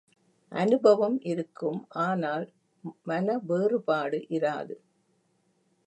அநுபவம் 0.51 1.19
இருக்கும் 1.21 1.87
ஆனால் 1.89 2.45
மனவேறுபாடு 3.05 4.19
இராது. 4.29 4.75